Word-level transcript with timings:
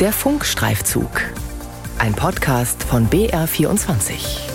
Der 0.00 0.12
Funkstreifzug. 0.12 1.10
Ein 1.98 2.14
Podcast 2.14 2.84
von 2.84 3.10
BR24. 3.10 4.48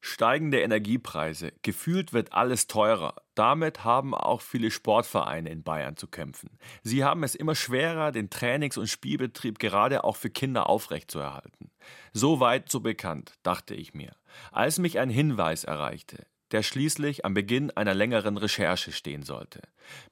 Steigende 0.00 0.60
Energiepreise. 0.60 1.52
Gefühlt 1.62 2.12
wird 2.12 2.32
alles 2.32 2.66
teurer. 2.66 3.14
Damit 3.36 3.84
haben 3.84 4.12
auch 4.12 4.40
viele 4.40 4.72
Sportvereine 4.72 5.50
in 5.50 5.62
Bayern 5.62 5.96
zu 5.96 6.08
kämpfen. 6.08 6.58
Sie 6.82 7.04
haben 7.04 7.22
es 7.22 7.36
immer 7.36 7.54
schwerer, 7.54 8.10
den 8.10 8.28
Trainings- 8.28 8.76
und 8.76 8.88
Spielbetrieb 8.88 9.60
gerade 9.60 10.02
auch 10.02 10.16
für 10.16 10.30
Kinder 10.30 10.68
aufrechtzuerhalten. 10.68 11.70
So 12.12 12.40
weit, 12.40 12.72
so 12.72 12.80
bekannt, 12.80 13.34
dachte 13.44 13.76
ich 13.76 13.94
mir, 13.94 14.16
als 14.50 14.80
mich 14.80 14.98
ein 14.98 15.10
Hinweis 15.10 15.62
erreichte 15.62 16.26
der 16.54 16.62
schließlich 16.62 17.24
am 17.24 17.34
Beginn 17.34 17.72
einer 17.72 17.94
längeren 17.94 18.36
Recherche 18.36 18.92
stehen 18.92 19.24
sollte. 19.24 19.60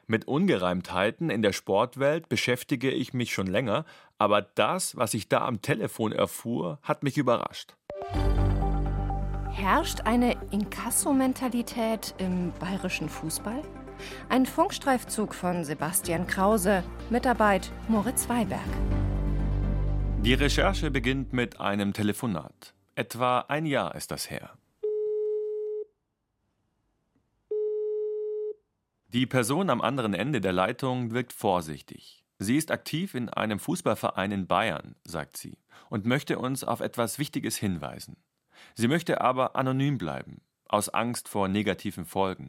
Mit 0.08 0.26
Ungereimtheiten 0.26 1.30
in 1.30 1.40
der 1.40 1.52
Sportwelt 1.52 2.28
beschäftige 2.28 2.90
ich 2.90 3.14
mich 3.14 3.32
schon 3.32 3.46
länger, 3.46 3.84
aber 4.18 4.42
das, 4.42 4.96
was 4.96 5.14
ich 5.14 5.28
da 5.28 5.46
am 5.46 5.62
Telefon 5.62 6.10
erfuhr, 6.10 6.80
hat 6.82 7.04
mich 7.04 7.16
überrascht. 7.16 7.76
Herrscht 9.52 10.00
eine 10.00 10.34
Inkasso-Mentalität 10.50 12.16
im 12.18 12.50
bayerischen 12.58 13.08
Fußball? 13.08 13.62
Ein 14.28 14.44
Funkstreifzug 14.44 15.36
von 15.36 15.62
Sebastian 15.62 16.26
Krause, 16.26 16.82
Mitarbeit 17.08 17.70
Moritz 17.86 18.28
Weiberg. 18.28 18.58
Die 20.22 20.34
Recherche 20.34 20.90
beginnt 20.90 21.32
mit 21.32 21.60
einem 21.60 21.92
Telefonat. 21.92 22.74
Etwa 22.96 23.44
ein 23.46 23.64
Jahr 23.64 23.94
ist 23.94 24.10
das 24.10 24.28
her. 24.28 24.50
Die 29.12 29.26
Person 29.26 29.68
am 29.68 29.82
anderen 29.82 30.14
Ende 30.14 30.40
der 30.40 30.54
Leitung 30.54 31.10
wirkt 31.10 31.34
vorsichtig. 31.34 32.24
Sie 32.38 32.56
ist 32.56 32.70
aktiv 32.70 33.14
in 33.14 33.28
einem 33.28 33.58
Fußballverein 33.58 34.32
in 34.32 34.46
Bayern, 34.46 34.94
sagt 35.04 35.36
sie, 35.36 35.58
und 35.90 36.06
möchte 36.06 36.38
uns 36.38 36.64
auf 36.64 36.80
etwas 36.80 37.18
Wichtiges 37.18 37.56
hinweisen. 37.56 38.16
Sie 38.74 38.88
möchte 38.88 39.20
aber 39.20 39.54
anonym 39.54 39.98
bleiben, 39.98 40.40
aus 40.66 40.88
Angst 40.88 41.28
vor 41.28 41.48
negativen 41.48 42.06
Folgen. 42.06 42.48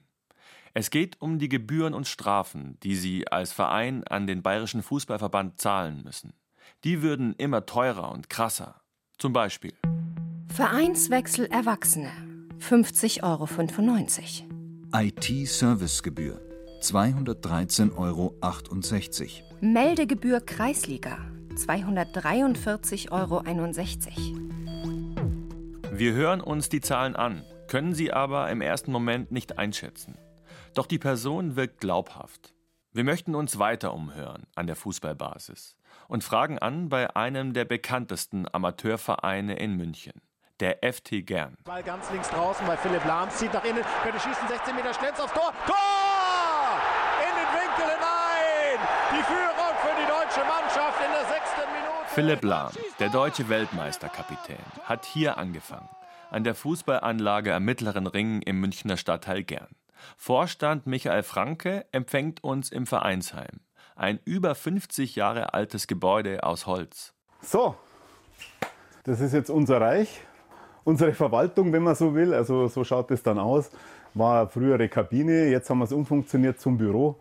Es 0.73 0.89
geht 0.89 1.21
um 1.21 1.37
die 1.37 1.49
Gebühren 1.49 1.93
und 1.93 2.07
Strafen, 2.07 2.77
die 2.81 2.95
sie 2.95 3.27
als 3.27 3.51
Verein 3.51 4.05
an 4.05 4.25
den 4.25 4.41
Bayerischen 4.41 4.83
Fußballverband 4.83 5.59
zahlen 5.59 6.01
müssen. 6.05 6.31
Die 6.85 7.01
würden 7.01 7.35
immer 7.35 7.65
teurer 7.65 8.09
und 8.09 8.29
krasser. 8.29 8.79
Zum 9.17 9.33
Beispiel 9.33 9.73
Vereinswechsel 10.47 11.45
Erwachsene 11.47 12.09
50,95 12.59 13.21
Euro. 13.23 15.03
IT-Servicegebühr 15.05 16.52
213,68 16.83 17.97
Euro. 17.97 18.35
Meldegebühr 19.61 20.41
Kreisliga 20.41 21.17
243,61 21.55 23.11
Euro. 23.11 23.41
Wir 25.91 26.13
hören 26.13 26.41
uns 26.41 26.67
die 26.67 26.81
Zahlen 26.81 27.15
an, 27.15 27.45
können 27.67 27.93
sie 27.93 28.11
aber 28.11 28.49
im 28.49 28.59
ersten 28.59 28.91
Moment 28.91 29.31
nicht 29.31 29.57
einschätzen. 29.57 30.17
Doch 30.73 30.87
die 30.87 30.99
Person 30.99 31.55
wirkt 31.55 31.79
glaubhaft. 31.79 32.53
Wir 32.91 33.05
möchten 33.05 33.33
uns 33.33 33.59
weiter 33.59 33.93
umhören 33.93 34.45
an 34.55 34.67
der 34.67 34.75
Fußballbasis 34.75 35.77
und 36.09 36.23
fragen 36.23 36.59
an 36.59 36.89
bei 36.89 37.15
einem 37.15 37.53
der 37.53 37.63
bekanntesten 37.65 38.45
Amateurvereine 38.51 39.55
in 39.55 39.77
München 39.77 40.21
der 40.59 40.79
FT 40.81 41.25
Gern. 41.25 41.55
Ball 41.63 41.83
ganz 41.83 42.09
links 42.11 42.29
draußen 42.29 42.65
bei 42.67 42.77
Philipp 42.77 43.03
Lahm, 43.05 43.29
zieht 43.31 43.53
nach 43.53 43.65
innen, 43.65 43.83
könnte 44.03 44.19
schießen, 44.19 44.47
16 44.47 44.75
Meter 44.75 44.93
schnell 44.93 45.11
aufs 45.11 45.33
Tor. 45.33 45.51
Tor! 45.65 45.75
Winkel 47.53 47.85
hinein. 47.85 48.79
Die 49.11 49.23
Führung 49.23 49.75
für 49.81 49.95
die 50.01 50.07
deutsche 50.07 50.43
Mannschaft 50.45 50.97
in 51.05 51.11
der 51.11 51.25
sechsten 51.25 51.69
Minute. 51.69 52.02
Philipp 52.13 52.43
Lahm, 52.43 52.71
der 52.99 53.09
deutsche 53.09 53.49
Weltmeisterkapitän, 53.49 54.55
hat 54.83 55.03
hier 55.03 55.39
angefangen. 55.39 55.89
An 56.29 56.43
der 56.43 56.53
Fußballanlage 56.53 57.55
am 57.55 57.65
Mittleren 57.65 58.05
Ring 58.05 58.43
im 58.43 58.59
Münchner 58.59 58.97
Stadtteil 58.97 59.43
Gern. 59.43 59.69
Vorstand 60.15 60.85
Michael 60.85 61.23
Franke 61.23 61.87
empfängt 61.91 62.43
uns 62.43 62.71
im 62.71 62.85
Vereinsheim. 62.85 63.61
Ein 63.95 64.19
über 64.25 64.53
50 64.53 65.15
Jahre 65.15 65.55
altes 65.55 65.87
Gebäude 65.87 66.43
aus 66.43 66.67
Holz. 66.67 67.15
So, 67.41 67.75
das 69.05 69.19
ist 69.19 69.33
jetzt 69.33 69.49
unser 69.49 69.81
Reich, 69.81 70.21
unsere 70.83 71.13
Verwaltung, 71.13 71.73
wenn 71.73 71.81
man 71.81 71.95
so 71.95 72.13
will. 72.13 72.35
Also 72.35 72.67
so 72.67 72.83
schaut 72.83 73.09
es 73.09 73.23
dann 73.23 73.39
aus. 73.39 73.71
War 74.13 74.41
eine 74.41 74.49
frühere 74.49 74.87
Kabine, 74.87 75.47
jetzt 75.47 75.67
haben 75.71 75.79
wir 75.79 75.85
es 75.85 75.91
umfunktioniert 75.91 76.59
zum 76.59 76.77
Büro. 76.77 77.19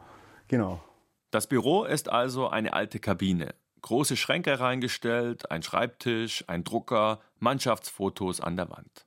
Genau. 0.48 0.82
Das 1.30 1.46
Büro 1.46 1.84
ist 1.84 2.10
also 2.10 2.48
eine 2.48 2.74
alte 2.74 2.98
Kabine. 2.98 3.54
Große 3.82 4.16
Schränke 4.16 4.60
reingestellt, 4.60 5.50
ein 5.50 5.62
Schreibtisch, 5.62 6.44
ein 6.46 6.64
Drucker, 6.64 7.20
Mannschaftsfotos 7.40 8.40
an 8.40 8.56
der 8.56 8.70
Wand. 8.70 9.06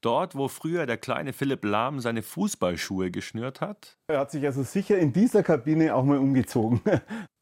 Dort, 0.00 0.34
wo 0.34 0.48
früher 0.48 0.86
der 0.86 0.96
kleine 0.96 1.32
Philipp 1.32 1.64
Lahm 1.64 2.00
seine 2.00 2.22
Fußballschuhe 2.22 3.10
geschnürt 3.10 3.60
hat. 3.60 3.96
Er 4.08 4.20
hat 4.20 4.30
sich 4.30 4.44
also 4.44 4.62
sicher 4.62 4.98
in 4.98 5.12
dieser 5.12 5.42
Kabine 5.42 5.94
auch 5.94 6.04
mal 6.04 6.18
umgezogen. 6.18 6.80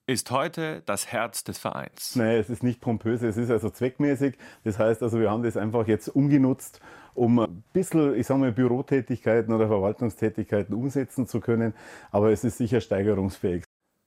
ist 0.06 0.30
heute 0.30 0.82
das 0.86 1.06
Herz 1.12 1.44
des 1.44 1.58
Vereins. 1.58 2.16
Nein, 2.16 2.36
es 2.36 2.50
ist 2.50 2.62
nicht 2.62 2.80
pompös, 2.80 3.22
es 3.22 3.36
ist 3.36 3.50
also 3.50 3.70
zweckmäßig. 3.70 4.36
Das 4.64 4.78
heißt 4.78 5.02
also, 5.02 5.20
wir 5.20 5.30
haben 5.30 5.42
das 5.42 5.56
einfach 5.56 5.86
jetzt 5.86 6.08
umgenutzt, 6.08 6.80
um 7.14 7.38
ein 7.38 7.64
bisschen, 7.72 8.16
ich 8.16 8.26
sage 8.26 8.40
mal, 8.40 8.52
Bürotätigkeiten 8.52 9.54
oder 9.54 9.68
Verwaltungstätigkeiten 9.68 10.74
umsetzen 10.74 11.26
zu 11.26 11.40
können. 11.40 11.74
Aber 12.10 12.30
es 12.30 12.42
ist 12.44 12.58
sicher 12.58 12.80
steigerungsfähig. 12.80 13.64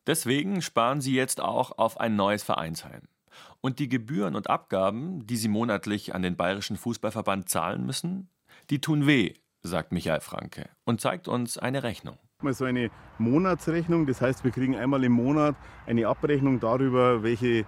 Deswegen 0.07 0.61
sparen 0.61 1.01
Sie 1.01 1.15
jetzt 1.15 1.41
auch 1.41 1.77
auf 1.77 1.99
ein 1.99 2.15
neues 2.15 2.43
Vereinsheim. 2.43 3.01
Und 3.61 3.79
die 3.79 3.89
Gebühren 3.89 4.35
und 4.35 4.49
Abgaben, 4.49 5.25
die 5.25 5.35
Sie 5.35 5.47
monatlich 5.47 6.13
an 6.13 6.21
den 6.21 6.37
Bayerischen 6.37 6.77
Fußballverband 6.77 7.49
zahlen 7.49 7.85
müssen, 7.85 8.29
die 8.69 8.79
tun 8.79 9.07
weh, 9.07 9.33
sagt 9.63 9.91
Michael 9.91 10.21
Franke 10.21 10.69
und 10.85 11.01
zeigt 11.01 11.27
uns 11.27 11.57
eine 11.57 11.83
Rechnung. 11.83 12.17
Mal 12.41 12.53
so 12.53 12.65
eine 12.65 12.91
Monatsrechnung, 13.17 14.05
das 14.05 14.21
heißt, 14.21 14.43
wir 14.43 14.51
kriegen 14.51 14.75
einmal 14.75 15.03
im 15.03 15.13
Monat 15.13 15.55
eine 15.87 16.07
Abrechnung 16.07 16.59
darüber, 16.59 17.23
welche 17.23 17.65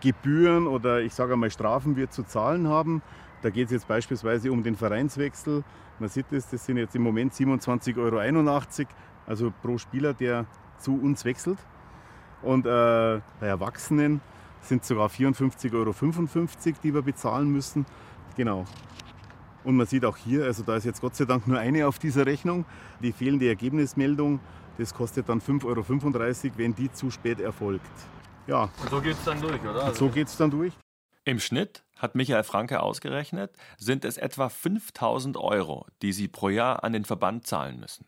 Gebühren 0.00 0.66
oder 0.66 1.00
ich 1.00 1.14
sage 1.14 1.32
einmal 1.32 1.50
Strafen 1.50 1.96
wir 1.96 2.10
zu 2.10 2.22
zahlen 2.22 2.68
haben. 2.68 3.02
Da 3.42 3.50
geht 3.50 3.66
es 3.66 3.72
jetzt 3.72 3.88
beispielsweise 3.88 4.52
um 4.52 4.62
den 4.62 4.76
Vereinswechsel. 4.76 5.64
Man 5.98 6.08
sieht 6.08 6.32
es, 6.32 6.48
das 6.48 6.66
sind 6.66 6.76
jetzt 6.76 6.94
im 6.94 7.02
Moment 7.02 7.32
27,81 7.32 7.96
Euro, 7.98 8.88
also 9.26 9.52
pro 9.62 9.78
Spieler, 9.78 10.14
der 10.14 10.46
zu 10.78 10.94
uns 10.94 11.24
wechselt. 11.24 11.58
Und 12.42 12.66
äh, 12.66 13.20
bei 13.40 13.46
Erwachsenen 13.46 14.20
sind 14.60 14.82
es 14.82 14.88
sogar 14.88 15.08
54,55 15.08 15.74
Euro, 15.74 16.76
die 16.82 16.94
wir 16.94 17.02
bezahlen 17.02 17.50
müssen. 17.50 17.86
Genau. 18.36 18.64
Und 19.64 19.76
man 19.76 19.86
sieht 19.86 20.04
auch 20.04 20.16
hier, 20.16 20.44
also 20.44 20.62
da 20.62 20.76
ist 20.76 20.84
jetzt 20.84 21.00
Gott 21.00 21.16
sei 21.16 21.24
Dank 21.24 21.46
nur 21.46 21.58
eine 21.58 21.86
auf 21.86 21.98
dieser 21.98 22.26
Rechnung, 22.26 22.64
die 23.02 23.12
fehlende 23.12 23.48
Ergebnismeldung. 23.48 24.40
Das 24.78 24.94
kostet 24.94 25.28
dann 25.28 25.40
5,35 25.40 25.64
Euro, 25.66 26.58
wenn 26.58 26.74
die 26.74 26.90
zu 26.92 27.10
spät 27.10 27.40
erfolgt. 27.40 27.90
Ja. 28.46 28.70
Und 28.80 28.90
so 28.90 29.00
geht 29.00 29.14
es 29.14 29.24
dann 29.24 29.40
durch, 29.40 29.60
oder? 29.62 29.86
Und 29.86 29.96
so 29.96 30.08
geht 30.08 30.28
es 30.28 30.36
dann 30.36 30.50
durch. 30.50 30.72
Im 31.24 31.40
Schnitt, 31.40 31.84
hat 31.96 32.14
Michael 32.14 32.44
Franke 32.44 32.80
ausgerechnet, 32.80 33.52
sind 33.76 34.04
es 34.04 34.16
etwa 34.16 34.48
5000 34.48 35.36
Euro, 35.36 35.86
die 36.00 36.12
sie 36.12 36.28
pro 36.28 36.48
Jahr 36.48 36.84
an 36.84 36.92
den 36.92 37.04
Verband 37.04 37.46
zahlen 37.46 37.78
müssen. 37.78 38.06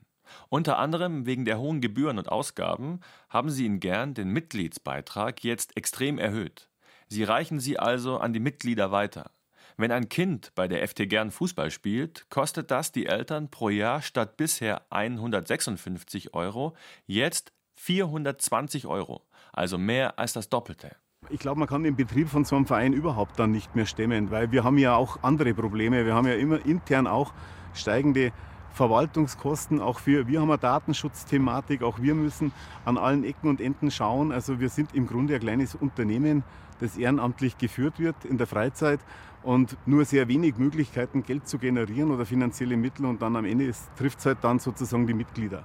Unter 0.49 0.79
anderem 0.79 1.27
wegen 1.27 1.45
der 1.45 1.59
hohen 1.59 1.81
Gebühren 1.81 2.19
und 2.19 2.29
Ausgaben 2.29 3.01
haben 3.29 3.51
sie 3.51 3.67
in 3.67 3.81
Gern 3.81 4.15
den 4.15 4.31
Mitgliedsbeitrag 4.31 5.43
jetzt 5.45 5.77
extrem 5.77 6.19
erhöht. 6.19 6.69
Sie 7.09 7.25
reichen 7.25 7.59
sie 7.59 7.79
also 7.79 8.19
an 8.19 8.33
die 8.33 8.41
Mitglieder 8.41 8.93
weiter. 8.93 9.31
Wenn 9.77 9.93
ein 9.93 10.09
Kind 10.09 10.53
bei 10.55 10.69
der 10.69 10.87
FT 10.87 11.09
Gern 11.09 11.31
Fußball 11.31 11.71
spielt, 11.71 12.29
kostet 12.29 12.71
das 12.71 12.93
die 12.93 13.07
Eltern 13.07 13.51
pro 13.51 13.69
Jahr 13.71 14.03
statt 14.03 14.37
bisher 14.37 14.83
156 14.91 16.35
Euro 16.35 16.77
jetzt 17.07 17.53
420 17.77 18.87
Euro, 18.87 19.23
also 19.53 19.79
mehr 19.79 20.19
als 20.19 20.35
das 20.35 20.51
Doppelte. 20.51 20.97
Ich 21.29 21.41
glaube, 21.41 21.59
man 21.59 21.69
kann 21.69 21.83
den 21.83 21.97
Betrieb 21.97 22.29
von 22.29 22.45
so 22.45 22.57
einem 22.57 22.67
Verein 22.67 22.93
überhaupt 22.93 23.39
dann 23.39 23.53
nicht 23.53 23.75
mehr 23.75 23.87
stemmen, 23.87 24.31
weil 24.31 24.53
wir 24.53 24.65
haben 24.65 24.79
ja 24.79 24.95
auch 24.97 25.23
andere 25.23 25.55
Probleme. 25.55 26.05
Wir 26.05 26.15
haben 26.15 26.27
ja 26.27 26.35
immer 26.35 26.65
intern 26.65 27.07
auch 27.07 27.33
steigende 27.73 28.33
Verwaltungskosten, 28.73 29.81
auch 29.81 29.99
für, 29.99 30.27
wir 30.27 30.41
haben 30.41 30.51
eine 30.51 30.59
Datenschutzthematik, 30.59 31.83
auch 31.83 32.01
wir 32.01 32.15
müssen 32.15 32.53
an 32.85 32.99
allen 32.99 33.25
Ecken 33.25 33.49
und 33.49 33.61
Enden 33.61 33.91
schauen. 33.91 34.33
Also 34.33 34.61
wir 34.61 34.69
sind 34.69 34.95
im 34.95 35.07
Grunde 35.07 35.35
ein 35.35 35.41
kleines 35.41 35.75
Unternehmen, 35.75 36.45
das 36.81 36.97
ehrenamtlich 36.97 37.59
geführt 37.59 37.99
wird 37.99 38.25
in 38.25 38.39
der 38.39 38.47
Freizeit 38.47 39.01
und 39.43 39.77
nur 39.87 40.05
sehr 40.05 40.29
wenig 40.29 40.57
Möglichkeiten, 40.57 41.23
Geld 41.23 41.49
zu 41.49 41.59
generieren 41.59 42.11
oder 42.11 42.27
finanzielle 42.27 42.77
Mittel 42.77 43.07
und 43.07 43.23
dann 43.23 43.37
am 43.37 43.45
Ende 43.45 43.71
trifft 43.97 44.21
es 44.21 44.27
halt 44.27 44.39
dann 44.43 44.59
sozusagen 44.59 45.07
die 45.07 45.15
Mitglieder. 45.15 45.65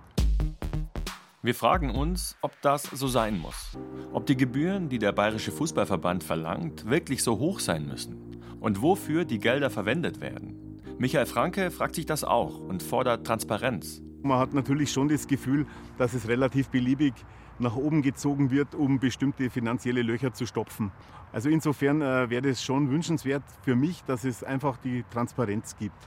Wir 1.46 1.54
fragen 1.54 1.92
uns, 1.92 2.36
ob 2.42 2.60
das 2.64 2.84
so 2.84 3.08
sein 3.08 3.38
muss. 3.38 3.78
Ob 4.12 4.26
die 4.26 4.36
Gebühren, 4.36 4.90
die 4.90 4.98
der 4.98 5.12
Bayerische 5.12 5.52
Fußballverband 5.52 6.24
verlangt, 6.24 6.90
wirklich 6.90 7.22
so 7.22 7.38
hoch 7.38 7.60
sein 7.60 7.86
müssen. 7.86 8.42
Und 8.60 8.82
wofür 8.82 9.26
die 9.26 9.38
Gelder 9.38 9.70
verwendet 9.70 10.22
werden. 10.22 10.65
Michael 10.98 11.26
Franke 11.26 11.72
fragt 11.72 11.96
sich 11.96 12.06
das 12.06 12.24
auch 12.24 12.58
und 12.58 12.82
fordert 12.82 13.28
Transparenz. 13.28 14.02
Man 14.24 14.40
hat 14.40 14.54
natürlich 14.54 14.94
schon 14.94 15.10
das 15.10 15.28
Gefühl, 15.28 15.68
dass 15.98 16.14
es 16.14 16.30
relativ 16.30 16.70
beliebig 16.70 17.14
nach 17.60 17.76
oben 17.76 18.02
gezogen 18.02 18.50
wird, 18.50 18.74
um 18.74 19.00
bestimmte 19.00 19.50
finanzielle 19.50 20.04
Löcher 20.04 20.34
zu 20.34 20.46
stopfen. 20.46 20.94
Also 21.34 21.50
insofern 21.50 22.02
äh, 22.02 22.30
wäre 22.30 22.48
es 22.48 22.64
schon 22.64 22.90
wünschenswert 22.90 23.44
für 23.64 23.76
mich, 23.76 24.04
dass 24.06 24.24
es 24.24 24.42
einfach 24.42 24.78
die 24.78 25.04
Transparenz 25.12 25.76
gibt. 25.78 25.98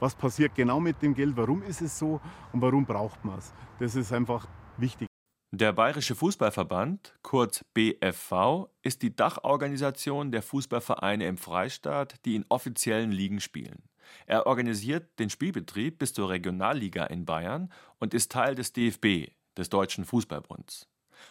Was 0.00 0.14
passiert 0.14 0.54
genau 0.54 0.80
mit 0.80 1.02
dem 1.02 1.14
Geld? 1.14 1.36
Warum 1.36 1.62
ist 1.62 1.82
es 1.82 1.98
so? 1.98 2.18
Und 2.52 2.62
warum 2.62 2.86
braucht 2.86 3.22
man 3.26 3.38
es? 3.38 3.52
Das 3.78 3.94
ist 3.94 4.14
einfach 4.14 4.48
wichtig. 4.78 5.08
Der 5.54 5.74
Bayerische 5.74 6.14
Fußballverband, 6.14 7.14
kurz 7.22 7.62
BFV, 7.74 8.70
ist 8.82 9.02
die 9.02 9.14
Dachorganisation 9.14 10.32
der 10.32 10.40
Fußballvereine 10.40 11.26
im 11.26 11.36
Freistaat, 11.36 12.24
die 12.24 12.36
in 12.36 12.46
offiziellen 12.48 13.12
Ligen 13.12 13.38
spielen. 13.38 13.82
Er 14.26 14.46
organisiert 14.46 15.18
den 15.18 15.30
Spielbetrieb 15.30 15.98
bis 15.98 16.12
zur 16.12 16.30
Regionalliga 16.30 17.04
in 17.04 17.24
Bayern 17.24 17.72
und 17.98 18.14
ist 18.14 18.32
Teil 18.32 18.54
des 18.54 18.72
DFB, 18.72 19.32
des 19.56 19.70
Deutschen 19.70 20.04
Fußballbunds. 20.04 20.88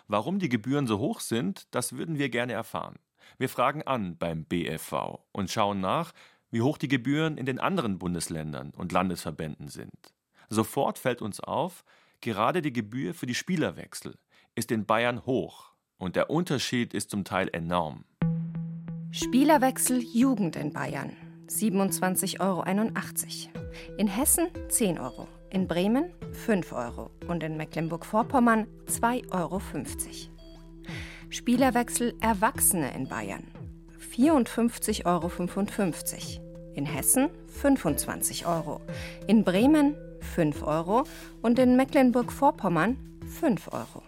Warum 0.07 0.39
die 0.39 0.49
Gebühren 0.49 0.87
so 0.87 0.99
hoch 0.99 1.19
sind, 1.19 1.67
das 1.71 1.93
würden 1.93 2.17
wir 2.17 2.29
gerne 2.29 2.53
erfahren. 2.53 2.99
Wir 3.37 3.49
fragen 3.49 3.83
an 3.83 4.17
beim 4.17 4.45
BFV 4.45 5.19
und 5.31 5.51
schauen 5.51 5.79
nach, 5.79 6.13
wie 6.49 6.61
hoch 6.61 6.77
die 6.77 6.87
Gebühren 6.87 7.37
in 7.37 7.45
den 7.45 7.59
anderen 7.59 7.97
Bundesländern 7.97 8.71
und 8.71 8.91
Landesverbänden 8.91 9.69
sind. 9.69 10.13
Sofort 10.49 10.97
fällt 10.97 11.21
uns 11.21 11.39
auf, 11.39 11.83
Gerade 12.21 12.61
die 12.61 12.71
Gebühr 12.71 13.15
für 13.15 13.25
die 13.25 13.33
Spielerwechsel 13.33 14.15
ist 14.53 14.71
in 14.71 14.85
Bayern 14.85 15.25
hoch 15.25 15.71
und 15.97 16.15
der 16.15 16.29
Unterschied 16.29 16.93
ist 16.93 17.09
zum 17.09 17.23
Teil 17.23 17.49
enorm. 17.51 18.05
Spielerwechsel 19.09 20.03
Jugend 20.03 20.55
in 20.55 20.71
Bayern 20.71 21.15
27,81 21.51 22.39
Euro. 22.39 22.63
In 23.97 24.07
Hessen 24.07 24.47
10 24.69 24.99
Euro. 24.99 25.27
In 25.49 25.67
Bremen 25.67 26.13
5 26.31 26.71
Euro. 26.71 27.11
Und 27.27 27.43
in 27.43 27.57
Mecklenburg-Vorpommern 27.57 28.67
2,50 28.87 29.31
Euro. 29.33 29.61
Spielerwechsel 31.29 32.13
Erwachsene 32.21 32.93
in 32.95 33.07
Bayern 33.07 33.43
54,55 34.15 35.05
Euro. 35.05 35.31
In 36.73 36.85
Hessen 36.85 37.29
25 37.47 38.45
Euro. 38.47 38.81
In 39.27 39.43
Bremen 39.43 39.95
5 40.21 40.63
Euro 40.63 41.03
und 41.41 41.59
in 41.59 41.75
Mecklenburg-Vorpommern 41.75 42.97
5 43.39 43.73
Euro. 43.73 44.03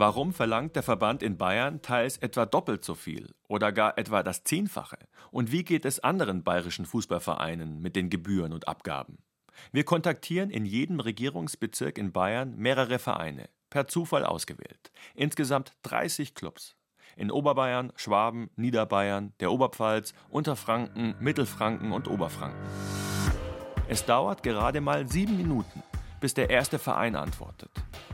Warum 0.00 0.32
verlangt 0.32 0.76
der 0.76 0.82
Verband 0.82 1.22
in 1.22 1.36
Bayern 1.36 1.82
teils 1.82 2.16
etwa 2.16 2.46
doppelt 2.46 2.82
so 2.86 2.94
viel 2.94 3.34
oder 3.48 3.70
gar 3.70 3.98
etwa 3.98 4.22
das 4.22 4.44
Zehnfache? 4.44 4.96
Und 5.30 5.52
wie 5.52 5.62
geht 5.62 5.84
es 5.84 6.00
anderen 6.00 6.42
bayerischen 6.42 6.86
Fußballvereinen 6.86 7.82
mit 7.82 7.96
den 7.96 8.08
Gebühren 8.08 8.54
und 8.54 8.66
Abgaben? 8.66 9.18
Wir 9.72 9.84
kontaktieren 9.84 10.48
in 10.48 10.64
jedem 10.64 11.00
Regierungsbezirk 11.00 11.98
in 11.98 12.12
Bayern 12.12 12.56
mehrere 12.56 12.98
Vereine, 12.98 13.50
per 13.68 13.88
Zufall 13.88 14.24
ausgewählt. 14.24 14.90
Insgesamt 15.14 15.74
30 15.82 16.34
Clubs. 16.34 16.76
In 17.14 17.30
Oberbayern, 17.30 17.92
Schwaben, 17.96 18.48
Niederbayern, 18.56 19.34
der 19.40 19.52
Oberpfalz, 19.52 20.14
Unterfranken, 20.30 21.14
Mittelfranken 21.20 21.92
und 21.92 22.08
Oberfranken. 22.08 22.66
Es 23.86 24.06
dauert 24.06 24.42
gerade 24.42 24.80
mal 24.80 25.06
sieben 25.06 25.36
Minuten, 25.36 25.82
bis 26.20 26.32
der 26.32 26.48
erste 26.48 26.78
Verein 26.78 27.16
antwortet. 27.16 27.70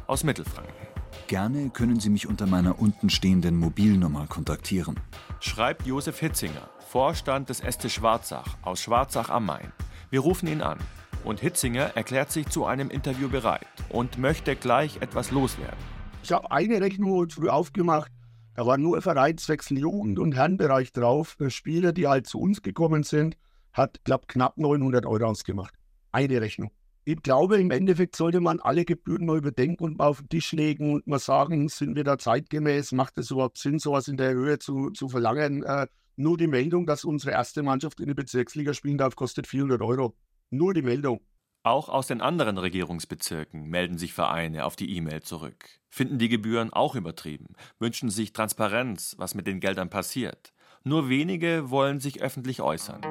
Aus 0.09 0.25
Mittelfranken. 0.25 0.95
Gerne 1.26 1.70
können 1.70 1.99
Sie 1.99 2.08
mich 2.08 2.28
unter 2.28 2.46
meiner 2.46 2.81
unten 2.81 3.11
stehenden 3.11 3.56
Mobilnummer 3.56 4.26
kontaktieren. 4.28 5.00
Schreibt 5.40 5.87
Josef 5.87 6.20
Hitzinger, 6.20 6.70
Vorstand 6.88 7.49
des 7.49 7.58
SC 7.58 7.90
Schwarzach 7.90 8.56
aus 8.62 8.81
Schwarzach 8.81 9.28
am 9.31 9.46
Main. 9.46 9.73
Wir 10.11 10.20
rufen 10.20 10.46
ihn 10.46 10.62
an. 10.62 10.78
Und 11.25 11.40
Hitzinger 11.40 11.96
erklärt 11.96 12.31
sich 12.31 12.49
zu 12.49 12.64
einem 12.67 12.90
Interview 12.90 13.28
bereit 13.28 13.67
und 13.88 14.19
möchte 14.19 14.55
gleich 14.55 14.99
etwas 15.02 15.32
loswerden. 15.32 15.78
Ich 16.23 16.31
habe 16.31 16.52
eine 16.52 16.81
Rechnung 16.81 17.28
früh 17.28 17.49
aufgemacht. 17.49 18.12
Da 18.55 18.64
war 18.64 18.78
nur 18.78 19.02
Vereinswechsel 19.02 19.78
Jugend- 19.78 20.20
und 20.20 20.37
Herrenbereich 20.37 20.93
drauf. 20.93 21.37
Spieler, 21.49 21.93
die 21.93 22.06
halt 22.06 22.28
zu 22.28 22.38
uns 22.38 22.62
gekommen 22.62 23.02
sind 23.02 23.37
hat, 23.76 24.02
glaube 24.05 24.26
knapp 24.26 24.56
900 24.56 25.06
Euro 25.06 25.26
ausgemacht. 25.26 25.75
Eine 26.12 26.40
Rechnung. 26.40 26.70
Ich 27.08 27.23
glaube, 27.23 27.58
im 27.58 27.70
Endeffekt 27.70 28.17
sollte 28.17 28.41
man 28.41 28.58
alle 28.58 28.85
Gebühren 28.85 29.26
mal 29.26 29.38
überdenken 29.38 29.85
und 29.85 29.99
mal 29.99 30.08
auf 30.08 30.19
den 30.19 30.29
Tisch 30.29 30.50
legen 30.50 30.93
und 30.93 31.06
mal 31.06 31.20
sagen, 31.20 31.69
sind 31.69 31.94
wir 31.94 32.03
da 32.03 32.19
zeitgemäß, 32.19 32.91
macht 32.91 33.17
es 33.17 33.31
überhaupt 33.31 33.58
Sinn, 33.58 33.79
sowas 33.79 34.08
in 34.08 34.17
der 34.17 34.32
Höhe 34.32 34.58
zu, 34.58 34.91
zu 34.91 35.08
verlangen? 35.08 35.62
Äh, 35.62 35.87
nur 36.17 36.37
die 36.37 36.49
Meldung, 36.49 36.85
dass 36.85 37.05
unsere 37.05 37.31
erste 37.31 37.62
Mannschaft 37.62 38.00
in 38.00 38.08
der 38.08 38.14
Bezirksliga 38.14 38.75
spielen 38.75 38.99
darf, 38.99 39.14
kostet 39.14 39.47
400 39.47 39.82
Euro. 39.82 40.17
Nur 40.50 40.75
die 40.75 40.82
Meldung. 40.82 41.20
Auch 41.62 41.88
aus 41.88 42.08
den 42.08 42.20
anderen 42.20 42.58
Regierungsbezirken 42.58 43.69
melden 43.69 43.99
sich 43.99 44.12
Vereine 44.12 44.64
auf 44.64 44.75
die 44.75 44.97
E-Mail 44.97 45.23
zurück, 45.23 45.64
finden 45.88 46.19
die 46.19 46.29
Gebühren 46.29 46.73
auch 46.73 46.97
übertrieben, 46.97 47.55
wünschen 47.79 48.11
sich 48.11 48.32
Transparenz, 48.32 49.14
was 49.17 49.37
mit 49.37 49.47
den 49.47 49.61
Geldern 49.61 49.91
passiert. 49.91 50.52
Nur 50.82 51.09
wenige 51.09 51.70
wollen 51.70 52.00
sich 52.00 52.20
öffentlich 52.20 52.62
äußern. 52.62 53.02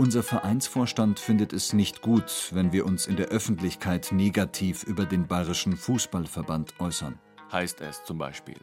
Unser 0.00 0.22
Vereinsvorstand 0.22 1.20
findet 1.20 1.52
es 1.52 1.74
nicht 1.74 2.00
gut, 2.00 2.48
wenn 2.52 2.72
wir 2.72 2.86
uns 2.86 3.06
in 3.06 3.16
der 3.16 3.26
Öffentlichkeit 3.26 4.12
negativ 4.12 4.82
über 4.84 5.04
den 5.04 5.26
Bayerischen 5.26 5.76
Fußballverband 5.76 6.80
äußern. 6.80 7.18
Heißt 7.52 7.82
es 7.82 8.02
zum 8.04 8.16
Beispiel. 8.16 8.56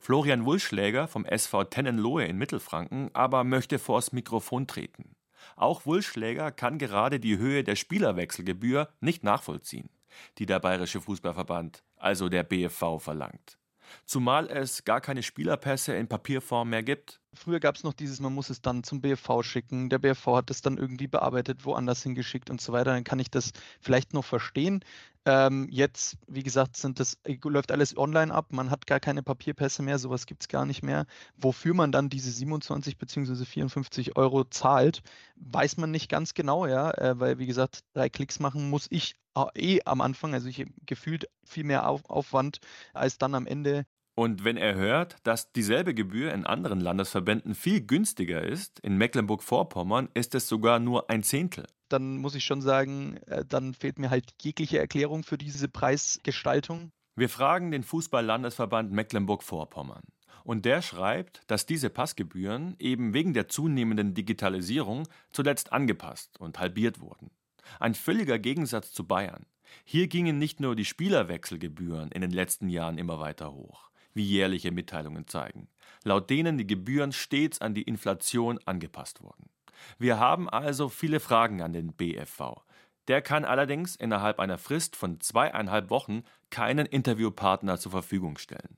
Florian 0.00 0.46
Wulschläger 0.46 1.06
vom 1.06 1.26
SV 1.26 1.64
Tennenlohe 1.64 2.24
in 2.24 2.38
Mittelfranken 2.38 3.10
aber 3.12 3.44
möchte 3.44 3.78
vors 3.78 4.12
Mikrofon 4.12 4.66
treten. 4.66 5.14
Auch 5.56 5.84
Wulschläger 5.84 6.52
kann 6.52 6.78
gerade 6.78 7.20
die 7.20 7.36
Höhe 7.36 7.64
der 7.64 7.76
Spielerwechselgebühr 7.76 8.88
nicht 9.00 9.22
nachvollziehen, 9.22 9.90
die 10.38 10.46
der 10.46 10.58
Bayerische 10.58 11.02
Fußballverband, 11.02 11.84
also 11.98 12.30
der 12.30 12.44
BFV, 12.44 12.98
verlangt 12.98 13.58
zumal 14.04 14.48
es 14.48 14.84
gar 14.84 15.00
keine 15.00 15.22
Spielerpässe 15.22 15.94
in 15.94 16.08
Papierform 16.08 16.70
mehr 16.70 16.82
gibt. 16.82 17.20
Früher 17.38 17.60
gab 17.60 17.76
es 17.76 17.84
noch 17.84 17.94
dieses, 17.94 18.20
man 18.20 18.34
muss 18.34 18.50
es 18.50 18.60
dann 18.60 18.82
zum 18.82 19.00
BFV 19.00 19.42
schicken, 19.42 19.88
der 19.88 19.98
BFV 19.98 20.36
hat 20.36 20.50
es 20.50 20.60
dann 20.60 20.76
irgendwie 20.76 21.06
bearbeitet, 21.06 21.64
woanders 21.64 22.02
hingeschickt 22.02 22.50
und 22.50 22.60
so 22.60 22.72
weiter, 22.72 22.92
dann 22.92 23.04
kann 23.04 23.18
ich 23.18 23.30
das 23.30 23.52
vielleicht 23.80 24.12
noch 24.12 24.24
verstehen. 24.24 24.84
Ähm, 25.24 25.68
jetzt, 25.70 26.16
wie 26.26 26.42
gesagt, 26.42 26.76
sind 26.76 27.00
das, 27.00 27.18
läuft 27.44 27.70
alles 27.70 27.96
online 27.96 28.32
ab, 28.34 28.52
man 28.52 28.70
hat 28.70 28.86
gar 28.86 28.98
keine 29.00 29.22
Papierpässe 29.22 29.82
mehr, 29.82 29.98
sowas 29.98 30.26
gibt 30.26 30.42
es 30.42 30.48
gar 30.48 30.66
nicht 30.66 30.82
mehr. 30.82 31.06
Wofür 31.36 31.74
man 31.74 31.92
dann 31.92 32.08
diese 32.08 32.30
27 32.30 32.98
bzw. 32.98 33.44
54 33.44 34.16
Euro 34.16 34.44
zahlt, 34.44 35.02
weiß 35.36 35.76
man 35.76 35.90
nicht 35.90 36.08
ganz 36.08 36.34
genau, 36.34 36.66
ja, 36.66 36.90
äh, 36.92 37.20
weil 37.20 37.38
wie 37.38 37.46
gesagt, 37.46 37.84
drei 37.94 38.08
Klicks 38.08 38.40
machen 38.40 38.68
muss 38.70 38.86
ich 38.90 39.16
eh 39.54 39.80
am 39.84 40.00
Anfang, 40.00 40.34
also 40.34 40.48
ich 40.48 40.66
gefühlt 40.86 41.28
viel 41.44 41.64
mehr 41.64 41.88
Auf 41.88 42.08
Aufwand 42.10 42.58
als 42.92 43.18
dann 43.18 43.34
am 43.34 43.46
Ende. 43.46 43.86
Und 44.18 44.42
wenn 44.42 44.56
er 44.56 44.74
hört, 44.74 45.14
dass 45.22 45.52
dieselbe 45.52 45.94
Gebühr 45.94 46.34
in 46.34 46.44
anderen 46.44 46.80
Landesverbänden 46.80 47.54
viel 47.54 47.82
günstiger 47.82 48.42
ist, 48.42 48.80
in 48.80 48.96
Mecklenburg-Vorpommern 48.96 50.08
ist 50.12 50.34
es 50.34 50.48
sogar 50.48 50.80
nur 50.80 51.08
ein 51.08 51.22
Zehntel. 51.22 51.68
Dann 51.88 52.16
muss 52.16 52.34
ich 52.34 52.42
schon 52.42 52.60
sagen, 52.60 53.18
äh, 53.28 53.44
dann 53.44 53.74
fehlt 53.74 54.00
mir 54.00 54.10
halt 54.10 54.34
jegliche 54.42 54.80
Erklärung 54.80 55.22
für 55.22 55.38
diese 55.38 55.68
Preisgestaltung. 55.68 56.90
Wir 57.14 57.28
fragen 57.28 57.70
den 57.70 57.84
Fußball-Landesverband 57.84 58.90
Mecklenburg-Vorpommern. 58.90 60.02
Und 60.42 60.64
der 60.64 60.82
schreibt, 60.82 61.42
dass 61.46 61.66
diese 61.66 61.88
Passgebühren 61.88 62.74
eben 62.80 63.14
wegen 63.14 63.34
der 63.34 63.46
zunehmenden 63.46 64.14
Digitalisierung 64.14 65.06
zuletzt 65.30 65.72
angepasst 65.72 66.40
und 66.40 66.58
halbiert 66.58 66.98
wurden. 66.98 67.30
Ein 67.78 67.94
völliger 67.94 68.40
Gegensatz 68.40 68.90
zu 68.90 69.06
Bayern. 69.06 69.46
Hier 69.84 70.08
gingen 70.08 70.38
nicht 70.38 70.58
nur 70.58 70.74
die 70.74 70.84
Spielerwechselgebühren 70.86 72.10
in 72.10 72.20
den 72.20 72.32
letzten 72.32 72.68
Jahren 72.68 72.98
immer 72.98 73.20
weiter 73.20 73.52
hoch, 73.52 73.88
wie 74.18 74.24
jährliche 74.24 74.72
Mitteilungen 74.72 75.28
zeigen, 75.28 75.68
laut 76.02 76.28
denen 76.28 76.58
die 76.58 76.66
Gebühren 76.66 77.12
stets 77.12 77.60
an 77.60 77.72
die 77.72 77.82
Inflation 77.82 78.58
angepasst 78.66 79.22
wurden. 79.22 79.48
Wir 79.96 80.18
haben 80.18 80.50
also 80.50 80.88
viele 80.88 81.20
Fragen 81.20 81.62
an 81.62 81.72
den 81.72 81.92
BFV. 81.92 82.62
Der 83.06 83.22
kann 83.22 83.44
allerdings 83.44 83.94
innerhalb 83.94 84.40
einer 84.40 84.58
Frist 84.58 84.96
von 84.96 85.20
zweieinhalb 85.20 85.88
Wochen 85.88 86.24
keinen 86.50 86.84
Interviewpartner 86.84 87.78
zur 87.78 87.92
Verfügung 87.92 88.38
stellen. 88.38 88.76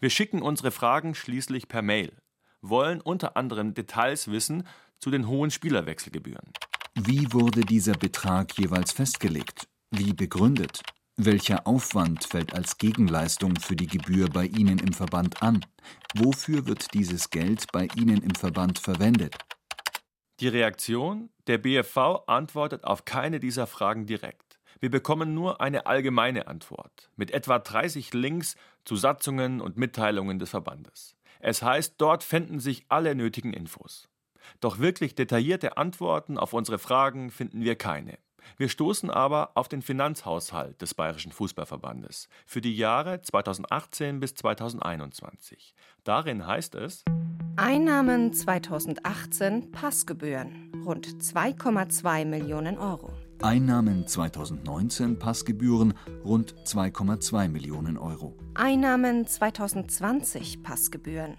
Wir 0.00 0.10
schicken 0.10 0.42
unsere 0.42 0.70
Fragen 0.70 1.14
schließlich 1.14 1.66
per 1.66 1.80
Mail, 1.80 2.12
wollen 2.60 3.00
unter 3.00 3.38
anderem 3.38 3.72
Details 3.72 4.30
wissen 4.30 4.66
zu 5.00 5.10
den 5.10 5.26
hohen 5.26 5.50
Spielerwechselgebühren. 5.50 6.52
Wie 6.94 7.32
wurde 7.32 7.62
dieser 7.62 7.94
Betrag 7.94 8.56
jeweils 8.58 8.92
festgelegt? 8.92 9.66
Wie 9.90 10.12
begründet? 10.12 10.82
Welcher 11.16 11.68
Aufwand 11.68 12.24
fällt 12.24 12.54
als 12.54 12.76
Gegenleistung 12.76 13.54
für 13.54 13.76
die 13.76 13.86
Gebühr 13.86 14.28
bei 14.28 14.46
Ihnen 14.46 14.80
im 14.80 14.92
Verband 14.92 15.44
an? 15.44 15.64
Wofür 16.16 16.66
wird 16.66 16.92
dieses 16.92 17.30
Geld 17.30 17.70
bei 17.70 17.86
Ihnen 17.94 18.20
im 18.20 18.34
Verband 18.34 18.80
verwendet? 18.80 19.36
Die 20.40 20.48
Reaktion? 20.48 21.30
Der 21.46 21.58
BFV 21.58 22.24
antwortet 22.26 22.82
auf 22.82 23.04
keine 23.04 23.38
dieser 23.38 23.68
Fragen 23.68 24.06
direkt. 24.06 24.58
Wir 24.80 24.90
bekommen 24.90 25.34
nur 25.34 25.60
eine 25.60 25.86
allgemeine 25.86 26.48
Antwort 26.48 27.12
mit 27.14 27.30
etwa 27.30 27.60
30 27.60 28.12
Links 28.12 28.56
zu 28.84 28.96
Satzungen 28.96 29.60
und 29.60 29.76
Mitteilungen 29.76 30.40
des 30.40 30.50
Verbandes. 30.50 31.14
Es 31.38 31.62
heißt, 31.62 31.94
dort 31.98 32.24
fänden 32.24 32.58
sich 32.58 32.86
alle 32.88 33.14
nötigen 33.14 33.52
Infos. 33.52 34.08
Doch 34.58 34.80
wirklich 34.80 35.14
detaillierte 35.14 35.76
Antworten 35.76 36.38
auf 36.38 36.54
unsere 36.54 36.80
Fragen 36.80 37.30
finden 37.30 37.62
wir 37.62 37.76
keine. 37.76 38.18
Wir 38.56 38.68
stoßen 38.68 39.10
aber 39.10 39.52
auf 39.54 39.68
den 39.68 39.82
Finanzhaushalt 39.82 40.80
des 40.80 40.94
Bayerischen 40.94 41.32
Fußballverbandes 41.32 42.28
für 42.46 42.60
die 42.60 42.76
Jahre 42.76 43.22
2018 43.22 44.20
bis 44.20 44.34
2021. 44.34 45.74
Darin 46.04 46.46
heißt 46.46 46.74
es 46.74 47.04
Einnahmen 47.56 48.32
2018 48.32 49.70
Passgebühren 49.70 50.72
rund 50.84 51.06
2,2 51.06 52.24
Millionen 52.24 52.78
Euro. 52.78 53.12
Einnahmen 53.42 54.06
2019 54.06 55.18
Passgebühren 55.18 55.94
rund 56.24 56.54
2,2 56.64 57.48
Millionen 57.48 57.96
Euro. 57.96 58.36
Einnahmen 58.54 59.26
2020 59.26 60.62
Passgebühren 60.62 61.36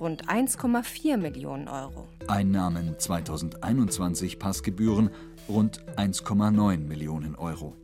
rund 0.00 0.28
1,4 0.28 1.16
Millionen 1.16 1.68
Euro. 1.68 2.08
Einnahmen 2.26 2.98
2021 2.98 4.38
Passgebühren 4.38 5.10
rund 5.48 5.84
1,9 5.96 6.78
Millionen 6.78 7.34
Euro. 7.34 7.76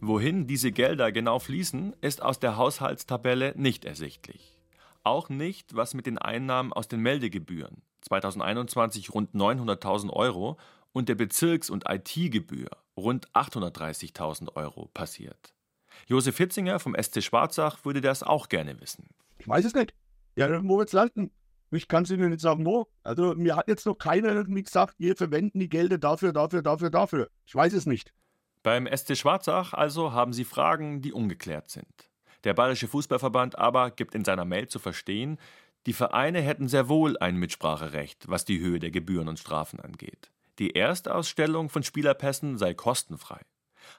Wohin 0.00 0.46
diese 0.46 0.72
Gelder 0.72 1.12
genau 1.12 1.38
fließen, 1.38 1.94
ist 2.00 2.22
aus 2.22 2.38
der 2.38 2.56
Haushaltstabelle 2.56 3.54
nicht 3.56 3.84
ersichtlich. 3.84 4.58
Auch 5.02 5.28
nicht, 5.28 5.74
was 5.74 5.94
mit 5.94 6.06
den 6.06 6.18
Einnahmen 6.18 6.72
aus 6.72 6.88
den 6.88 7.00
Meldegebühren 7.00 7.82
2021 8.02 9.12
rund 9.12 9.34
900.000 9.34 10.10
Euro 10.10 10.58
und 10.92 11.08
der 11.08 11.14
Bezirks- 11.14 11.70
und 11.70 11.84
IT-Gebühr 11.88 12.70
rund 12.96 13.30
830.000 13.32 14.56
Euro 14.56 14.88
passiert. 14.94 15.54
Josef 16.06 16.36
Hitzinger 16.36 16.78
vom 16.78 16.94
SC 17.00 17.22
Schwarzach 17.22 17.84
würde 17.84 18.00
das 18.00 18.22
auch 18.22 18.48
gerne 18.48 18.80
wissen. 18.80 19.08
Ich 19.38 19.48
weiß 19.48 19.64
es 19.64 19.74
nicht. 19.74 19.94
Ja, 20.36 20.62
wo 20.64 20.78
wird 20.78 20.88
es 20.88 20.92
landen? 20.92 21.30
Ich 21.70 21.88
kann 21.88 22.02
es 22.02 22.10
Ihnen 22.10 22.30
nicht 22.30 22.40
sagen, 22.40 22.66
wo. 22.66 22.88
Also 23.02 23.34
mir 23.34 23.56
hat 23.56 23.68
jetzt 23.68 23.86
noch 23.86 23.94
keiner 23.94 24.28
irgendwie 24.28 24.62
gesagt, 24.62 24.94
wir 24.98 25.16
verwenden 25.16 25.60
die 25.60 25.68
Gelder 25.68 25.98
dafür, 25.98 26.32
dafür, 26.32 26.62
dafür, 26.62 26.90
dafür. 26.90 27.30
Ich 27.46 27.54
weiß 27.54 27.72
es 27.72 27.86
nicht. 27.86 28.12
Beim 28.62 28.86
SC 28.86 29.16
Schwarzach 29.16 29.72
also 29.72 30.12
haben 30.12 30.32
Sie 30.32 30.44
Fragen, 30.44 31.00
die 31.00 31.12
ungeklärt 31.12 31.70
sind. 31.70 32.10
Der 32.44 32.54
Bayerische 32.54 32.88
Fußballverband 32.88 33.58
aber 33.58 33.90
gibt 33.90 34.14
in 34.14 34.24
seiner 34.24 34.44
Mail 34.44 34.68
zu 34.68 34.78
verstehen, 34.78 35.38
die 35.86 35.92
Vereine 35.92 36.40
hätten 36.42 36.68
sehr 36.68 36.88
wohl 36.88 37.16
ein 37.18 37.36
Mitspracherecht, 37.36 38.28
was 38.28 38.44
die 38.44 38.60
Höhe 38.60 38.78
der 38.78 38.90
Gebühren 38.90 39.28
und 39.28 39.38
Strafen 39.38 39.80
angeht. 39.80 40.30
Die 40.58 40.74
Erstausstellung 40.74 41.70
von 41.70 41.82
Spielerpässen 41.82 42.58
sei 42.58 42.74
kostenfrei. 42.74 43.40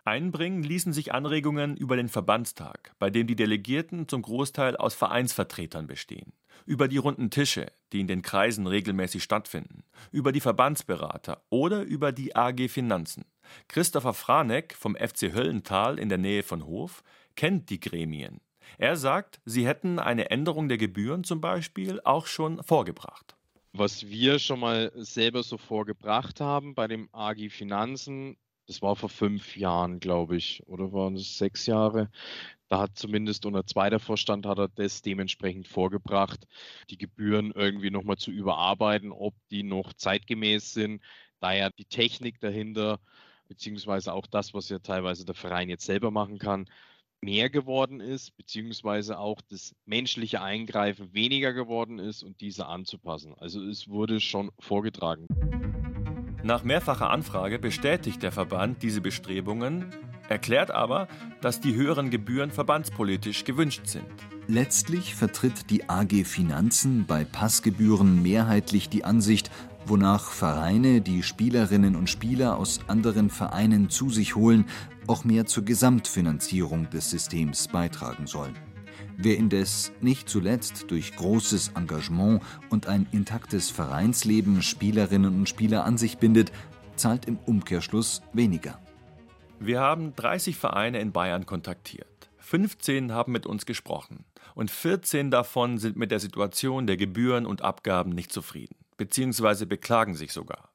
Einbringen 0.05 0.61
ließen 0.61 0.93
sich 0.93 1.11
Anregungen 1.11 1.75
über 1.75 1.95
den 1.95 2.09
Verbandstag, 2.09 2.93
bei 2.99 3.09
dem 3.09 3.25
die 3.25 3.35
Delegierten 3.35 4.07
zum 4.07 4.21
Großteil 4.21 4.77
aus 4.77 4.93
Vereinsvertretern 4.93 5.87
bestehen, 5.87 6.33
über 6.65 6.87
die 6.87 6.97
runden 6.97 7.29
Tische, 7.29 7.67
die 7.91 7.99
in 7.99 8.07
den 8.07 8.21
Kreisen 8.21 8.67
regelmäßig 8.67 9.23
stattfinden, 9.23 9.83
über 10.11 10.31
die 10.31 10.39
Verbandsberater 10.39 11.43
oder 11.49 11.81
über 11.81 12.11
die 12.11 12.35
AG 12.35 12.69
Finanzen. 12.69 13.25
Christopher 13.67 14.13
Franeck 14.13 14.73
vom 14.73 14.95
FC 14.95 15.33
Höllental 15.33 15.99
in 15.99 16.09
der 16.09 16.17
Nähe 16.17 16.43
von 16.43 16.65
Hof 16.65 17.03
kennt 17.35 17.69
die 17.69 17.79
Gremien. 17.79 18.39
Er 18.77 18.95
sagt, 18.95 19.41
sie 19.45 19.67
hätten 19.67 19.99
eine 19.99 20.29
Änderung 20.29 20.69
der 20.69 20.77
Gebühren 20.77 21.23
zum 21.23 21.41
Beispiel 21.41 21.99
auch 22.03 22.27
schon 22.27 22.63
vorgebracht. 22.63 23.35
Was 23.73 24.07
wir 24.07 24.39
schon 24.39 24.59
mal 24.59 24.91
selber 24.95 25.43
so 25.43 25.57
vorgebracht 25.57 26.41
haben 26.41 26.75
bei 26.75 26.87
dem 26.87 27.09
AG 27.13 27.49
Finanzen, 27.49 28.37
das 28.71 28.81
war 28.81 28.95
vor 28.95 29.09
fünf 29.09 29.57
Jahren, 29.57 29.99
glaube 29.99 30.37
ich, 30.37 30.63
oder 30.65 30.93
waren 30.93 31.15
es 31.15 31.37
sechs 31.37 31.65
Jahre? 31.65 32.09
Da 32.69 32.79
hat 32.79 32.97
zumindest 32.97 33.45
unser 33.45 33.65
zweiter 33.65 33.99
Vorstand 33.99 34.45
hat 34.45 34.59
er 34.59 34.69
das 34.69 35.01
dementsprechend 35.01 35.67
vorgebracht, 35.67 36.47
die 36.89 36.97
Gebühren 36.97 37.51
irgendwie 37.51 37.91
nochmal 37.91 38.15
zu 38.15 38.31
überarbeiten, 38.31 39.11
ob 39.11 39.35
die 39.49 39.63
noch 39.63 39.91
zeitgemäß 39.91 40.73
sind, 40.73 41.03
da 41.41 41.51
ja 41.51 41.69
die 41.69 41.83
Technik 41.83 42.39
dahinter, 42.39 43.01
beziehungsweise 43.49 44.13
auch 44.13 44.25
das, 44.25 44.53
was 44.53 44.69
ja 44.69 44.79
teilweise 44.79 45.25
der 45.25 45.35
Verein 45.35 45.67
jetzt 45.67 45.85
selber 45.85 46.09
machen 46.09 46.39
kann, 46.39 46.69
mehr 47.19 47.49
geworden 47.49 47.99
ist, 47.99 48.37
beziehungsweise 48.37 49.19
auch 49.19 49.41
das 49.49 49.75
menschliche 49.83 50.41
Eingreifen 50.41 51.13
weniger 51.13 51.51
geworden 51.51 51.99
ist 51.99 52.23
und 52.23 52.39
diese 52.39 52.67
anzupassen. 52.67 53.33
Also 53.37 53.61
es 53.67 53.89
wurde 53.89 54.21
schon 54.21 54.49
vorgetragen. 54.59 55.27
Nach 56.43 56.63
mehrfacher 56.63 57.11
Anfrage 57.11 57.59
bestätigt 57.59 58.23
der 58.23 58.31
Verband 58.31 58.81
diese 58.81 58.99
Bestrebungen, 58.99 59.85
erklärt 60.27 60.71
aber, 60.71 61.07
dass 61.41 61.59
die 61.59 61.75
höheren 61.75 62.09
Gebühren 62.09 62.49
verbandspolitisch 62.49 63.43
gewünscht 63.43 63.85
sind. 63.85 64.05
Letztlich 64.47 65.13
vertritt 65.13 65.69
die 65.69 65.87
AG 65.87 66.25
Finanzen 66.25 67.05
bei 67.05 67.25
Passgebühren 67.25 68.23
mehrheitlich 68.23 68.89
die 68.89 69.03
Ansicht, 69.03 69.51
wonach 69.85 70.31
Vereine, 70.31 71.01
die 71.01 71.21
Spielerinnen 71.21 71.95
und 71.95 72.09
Spieler 72.09 72.57
aus 72.57 72.79
anderen 72.87 73.29
Vereinen 73.29 73.89
zu 73.89 74.09
sich 74.09 74.35
holen, 74.35 74.65
auch 75.07 75.23
mehr 75.23 75.45
zur 75.45 75.63
Gesamtfinanzierung 75.63 76.89
des 76.89 77.11
Systems 77.11 77.67
beitragen 77.67 78.25
sollen. 78.25 78.55
Wer 79.17 79.37
indes 79.37 79.91
nicht 80.01 80.29
zuletzt 80.29 80.89
durch 80.89 81.15
großes 81.15 81.73
Engagement 81.75 82.41
und 82.69 82.87
ein 82.87 83.07
intaktes 83.11 83.69
Vereinsleben 83.69 84.61
Spielerinnen 84.61 85.35
und 85.35 85.49
Spieler 85.49 85.85
an 85.85 85.97
sich 85.97 86.17
bindet, 86.17 86.51
zahlt 86.95 87.25
im 87.25 87.37
Umkehrschluss 87.37 88.21
weniger. 88.33 88.79
Wir 89.59 89.79
haben 89.79 90.15
30 90.15 90.55
Vereine 90.55 90.99
in 90.99 91.11
Bayern 91.11 91.45
kontaktiert. 91.45 92.07
15 92.39 93.11
haben 93.11 93.31
mit 93.31 93.45
uns 93.45 93.65
gesprochen 93.65 94.25
und 94.55 94.71
14 94.71 95.31
davon 95.31 95.77
sind 95.77 95.97
mit 95.97 96.11
der 96.11 96.19
Situation 96.19 96.87
der 96.87 96.97
Gebühren 96.97 97.45
und 97.45 97.61
Abgaben 97.61 98.11
nicht 98.11 98.33
zufrieden, 98.33 98.75
beziehungsweise 98.97 99.65
beklagen 99.65 100.15
sich 100.15 100.33
sogar. 100.33 100.69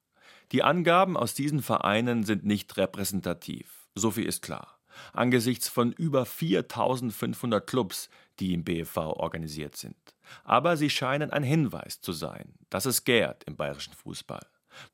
Die 0.52 0.62
Angaben 0.62 1.16
aus 1.16 1.34
diesen 1.34 1.62
Vereinen 1.62 2.22
sind 2.22 2.44
nicht 2.44 2.76
repräsentativ, 2.76 3.88
so 3.94 4.10
viel 4.10 4.26
ist 4.26 4.42
klar. 4.42 4.75
Angesichts 5.12 5.68
von 5.68 5.92
über 5.92 6.24
4500 6.26 7.66
Clubs, 7.66 8.08
die 8.38 8.52
im 8.54 8.64
BFV 8.64 8.96
organisiert 8.96 9.76
sind. 9.76 9.96
Aber 10.44 10.76
sie 10.76 10.90
scheinen 10.90 11.30
ein 11.30 11.42
Hinweis 11.42 12.00
zu 12.00 12.12
sein, 12.12 12.54
dass 12.70 12.86
es 12.86 13.04
gärt 13.04 13.44
im 13.44 13.56
bayerischen 13.56 13.94
Fußball. 13.94 14.46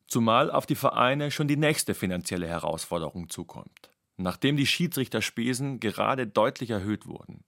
Zumal 0.07 0.51
auf 0.51 0.67
die 0.67 0.75
Vereine 0.75 1.31
schon 1.31 1.49
die 1.49 1.57
nächste 1.57 1.95
finanzielle 1.95 2.47
Herausforderung 2.47 3.29
zukommt, 3.29 3.91
nachdem 4.17 4.57
die 4.57 4.67
Schiedsrichterspesen 4.67 5.81
gerade 5.81 6.27
deutlich 6.27 6.71
erhöht 6.71 7.07
wurden. 7.07 7.45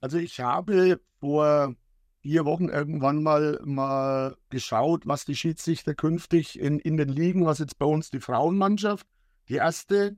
Also 0.00 0.18
ich 0.18 0.40
habe 0.40 1.00
vor 1.20 1.74
vier 2.22 2.44
Wochen 2.44 2.68
irgendwann 2.68 3.22
mal, 3.22 3.60
mal 3.64 4.36
geschaut, 4.48 5.06
was 5.06 5.24
die 5.24 5.36
Schiedsrichter 5.36 5.94
künftig 5.94 6.58
in, 6.58 6.78
in 6.78 6.96
den 6.96 7.08
Ligen, 7.08 7.44
was 7.46 7.58
jetzt 7.58 7.78
bei 7.78 7.86
uns 7.86 8.10
die 8.10 8.20
Frauenmannschaft, 8.20 9.06
die 9.48 9.56
erste 9.56 10.16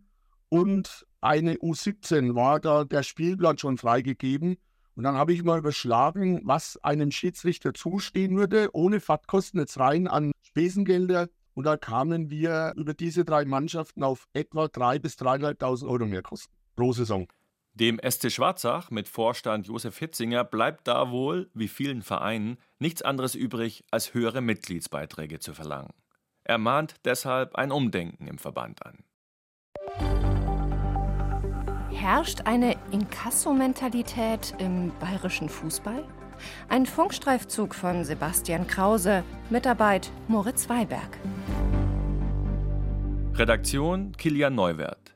und 0.55 1.05
eine 1.21 1.57
U17 1.57 2.37
war 2.37 2.61
da 2.61 2.85
der 2.85 3.03
Spielplan 3.03 3.59
schon 3.59 3.77
freigegeben. 3.77 4.57
Und 4.95 5.03
dann 5.03 5.17
habe 5.17 5.33
ich 5.33 5.43
mal 5.43 5.59
überschlagen, 5.59 6.43
was 6.45 6.79
einem 6.85 7.11
Schiedsrichter 7.11 7.75
zustehen 7.75 8.37
würde, 8.37 8.69
ohne 8.73 9.01
Fahrtkosten 9.01 9.59
jetzt 9.59 9.81
rein 9.81 10.07
an 10.07 10.31
Spesengelder. 10.43 11.29
Und 11.55 11.67
da 11.67 11.77
kamen 11.77 12.31
wir 12.31 12.73
über 12.77 12.95
diese 12.95 13.25
drei 13.25 13.45
Mannschaften 13.45 14.05
auf 14.05 14.29
etwa 14.33 14.67
3.000 14.67 14.99
bis 15.01 15.15
3.500 15.17 15.89
Euro 15.89 16.07
mehr 16.07 16.23
Kosten 16.23 16.55
pro 16.77 16.93
Saison. 16.93 17.27
Dem 17.73 17.99
SC 18.09 18.31
Schwarzach 18.31 18.93
mit 18.93 19.09
Vorstand 19.09 19.67
Josef 19.67 19.99
Hitzinger 19.99 20.45
bleibt 20.45 20.87
da 20.87 21.11
wohl, 21.11 21.51
wie 21.55 21.67
vielen 21.67 22.03
Vereinen, 22.03 22.59
nichts 22.79 23.03
anderes 23.03 23.35
übrig, 23.35 23.85
als 23.91 24.15
höhere 24.15 24.41
Mitgliedsbeiträge 24.41 25.41
zu 25.41 25.53
verlangen. 25.53 25.95
Er 26.45 26.59
mahnt 26.59 26.95
deshalb 27.05 27.57
ein 27.57 27.73
Umdenken 27.73 28.29
im 28.29 28.39
Verband 28.39 28.87
an. 28.87 29.03
Herrscht 32.05 32.43
eine 32.45 32.77
Inkasso-Mentalität 32.91 34.53
im 34.59 34.93
bayerischen 35.01 35.49
Fußball? 35.49 36.05
Ein 36.69 36.85
Funkstreifzug 36.85 37.75
von 37.75 38.05
Sebastian 38.05 38.67
Krause, 38.67 39.25
Mitarbeit 39.49 40.11
Moritz 40.29 40.69
Weiberg. 40.69 41.19
Redaktion 43.33 44.13
Kilian 44.19 44.55
Neuwert. 44.55 45.14